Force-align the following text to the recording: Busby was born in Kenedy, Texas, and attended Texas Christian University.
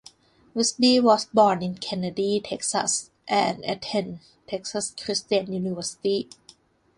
Busby 0.55 0.99
was 0.99 1.25
born 1.25 1.61
in 1.61 1.75
Kenedy, 1.75 2.41
Texas, 2.43 3.11
and 3.27 3.63
attended 3.63 4.19
Texas 4.47 4.95
Christian 4.99 5.53
University. 5.53 6.27